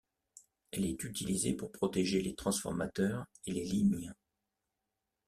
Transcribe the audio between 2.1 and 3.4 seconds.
les transformateurs